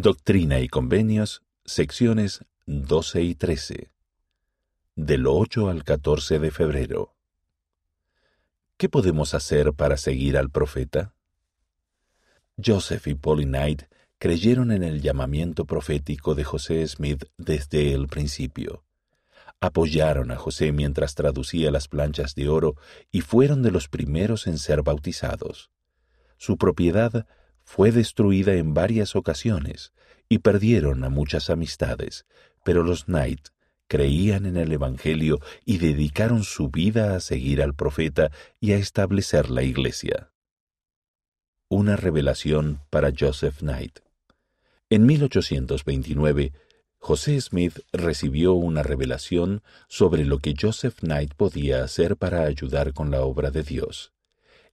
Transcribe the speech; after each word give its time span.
Doctrina 0.00 0.60
y 0.60 0.68
Convenios, 0.68 1.42
secciones 1.64 2.44
12 2.66 3.20
y 3.20 3.34
13. 3.34 3.90
Del 4.94 5.26
8 5.26 5.68
al 5.68 5.82
14 5.82 6.38
de 6.38 6.52
febrero. 6.52 7.16
¿Qué 8.76 8.88
podemos 8.88 9.34
hacer 9.34 9.72
para 9.72 9.96
seguir 9.96 10.36
al 10.36 10.50
profeta? 10.50 11.14
Joseph 12.64 13.08
y 13.08 13.16
Polly 13.16 13.44
Knight 13.44 13.86
creyeron 14.18 14.70
en 14.70 14.84
el 14.84 15.02
llamamiento 15.02 15.64
profético 15.64 16.36
de 16.36 16.44
José 16.44 16.86
Smith 16.86 17.24
desde 17.36 17.92
el 17.92 18.06
principio. 18.06 18.84
Apoyaron 19.60 20.30
a 20.30 20.36
José 20.36 20.70
mientras 20.70 21.16
traducía 21.16 21.72
las 21.72 21.88
planchas 21.88 22.36
de 22.36 22.48
oro 22.48 22.76
y 23.10 23.22
fueron 23.22 23.64
de 23.64 23.72
los 23.72 23.88
primeros 23.88 24.46
en 24.46 24.58
ser 24.58 24.82
bautizados. 24.84 25.72
Su 26.36 26.56
propiedad 26.56 27.26
fue 27.68 27.92
destruida 27.92 28.54
en 28.54 28.72
varias 28.72 29.14
ocasiones 29.14 29.92
y 30.26 30.38
perdieron 30.38 31.04
a 31.04 31.10
muchas 31.10 31.50
amistades, 31.50 32.24
pero 32.64 32.82
los 32.82 33.04
Knight 33.04 33.48
creían 33.88 34.46
en 34.46 34.56
el 34.56 34.72
Evangelio 34.72 35.38
y 35.66 35.76
dedicaron 35.76 36.44
su 36.44 36.70
vida 36.70 37.14
a 37.14 37.20
seguir 37.20 37.60
al 37.60 37.74
profeta 37.74 38.30
y 38.58 38.72
a 38.72 38.78
establecer 38.78 39.50
la 39.50 39.64
iglesia. 39.64 40.32
Una 41.68 41.96
revelación 41.96 42.80
para 42.88 43.12
Joseph 43.16 43.58
Knight. 43.58 43.98
En 44.88 45.04
1829, 45.04 46.54
José 46.96 47.38
Smith 47.38 47.80
recibió 47.92 48.54
una 48.54 48.82
revelación 48.82 49.62
sobre 49.88 50.24
lo 50.24 50.38
que 50.38 50.54
Joseph 50.58 51.00
Knight 51.00 51.34
podía 51.34 51.84
hacer 51.84 52.16
para 52.16 52.44
ayudar 52.44 52.94
con 52.94 53.10
la 53.10 53.20
obra 53.20 53.50
de 53.50 53.62
Dios. 53.62 54.14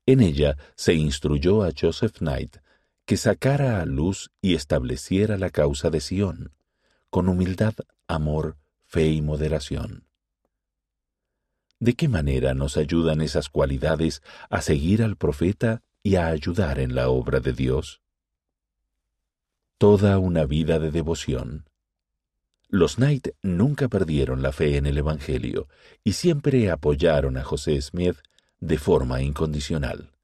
En 0.06 0.22
ella 0.22 0.56
se 0.76 0.94
instruyó 0.94 1.64
a 1.64 1.72
Joseph 1.78 2.20
Knight 2.20 2.56
que 3.06 3.18
sacara 3.18 3.82
a 3.82 3.86
luz 3.86 4.32
y 4.42 4.56
estableciera 4.56 5.38
la 5.38 5.52
causa 5.52 5.90
de 5.90 6.02
Sión, 6.02 6.54
con 7.10 7.30
humildad, 7.30 7.76
amor, 8.08 8.58
fe 8.84 9.10
y 9.10 9.22
moderación. 9.22 10.08
¿De 11.80 11.94
qué 11.94 12.08
manera 12.08 12.54
nos 12.54 12.78
ayudan 12.78 13.22
esas 13.22 13.50
cualidades 13.50 14.24
a 14.50 14.62
seguir 14.62 15.04
al 15.04 15.18
profeta 15.18 15.84
y 16.02 16.16
a 16.16 16.28
ayudar 16.28 16.80
en 16.80 16.96
la 16.96 17.10
obra 17.10 17.40
de 17.40 17.54
Dios? 17.54 18.02
Toda 19.78 20.18
una 20.18 20.46
vida 20.46 20.80
de 20.80 20.90
devoción. 20.90 21.70
Los 22.70 22.96
Knight 22.96 23.30
nunca 23.44 23.88
perdieron 23.88 24.42
la 24.42 24.52
fe 24.52 24.78
en 24.78 24.88
el 24.88 24.98
Evangelio 24.98 25.68
y 26.04 26.14
siempre 26.14 26.72
apoyaron 26.72 27.38
a 27.38 27.44
José 27.44 27.80
Smith 27.82 28.18
de 28.60 28.78
forma 28.80 29.22
incondicional. 29.22 30.15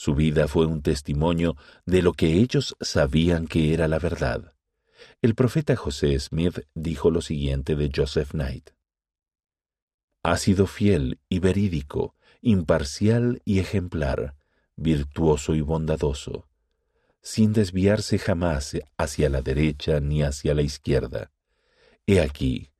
Su 0.00 0.14
vida 0.14 0.46
fue 0.46 0.64
un 0.64 0.80
testimonio 0.80 1.56
de 1.84 2.02
lo 2.02 2.12
que 2.12 2.34
ellos 2.34 2.76
sabían 2.80 3.48
que 3.48 3.74
era 3.74 3.88
la 3.88 3.98
verdad. 3.98 4.54
El 5.22 5.34
profeta 5.34 5.74
José 5.74 6.16
Smith 6.20 6.60
dijo 6.72 7.10
lo 7.10 7.20
siguiente 7.20 7.74
de 7.74 7.90
Joseph 7.92 8.30
Knight. 8.30 8.70
Ha 10.22 10.36
sido 10.36 10.68
fiel 10.68 11.18
y 11.28 11.40
verídico, 11.40 12.14
imparcial 12.42 13.42
y 13.44 13.58
ejemplar, 13.58 14.36
virtuoso 14.76 15.56
y 15.56 15.62
bondadoso, 15.62 16.46
sin 17.20 17.52
desviarse 17.52 18.20
jamás 18.20 18.78
hacia 18.98 19.28
la 19.28 19.42
derecha 19.42 19.98
ni 19.98 20.22
hacia 20.22 20.54
la 20.54 20.62
izquierda. 20.62 21.32
He 22.06 22.20
aquí, 22.20 22.70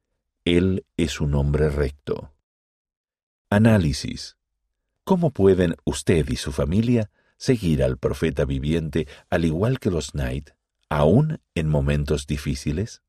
él 0.44 0.86
es 0.96 1.20
un 1.20 1.34
hombre 1.34 1.68
recto. 1.68 2.32
Análisis. 3.50 4.37
¿Cómo 5.08 5.30
pueden 5.30 5.74
usted 5.84 6.28
y 6.28 6.36
su 6.36 6.52
familia 6.52 7.10
seguir 7.38 7.82
al 7.82 7.96
profeta 7.96 8.44
viviente 8.44 9.08
al 9.30 9.46
igual 9.46 9.78
que 9.80 9.90
los 9.90 10.10
Knight, 10.10 10.50
aún 10.90 11.40
en 11.54 11.66
momentos 11.66 12.26
difíciles? 12.26 13.00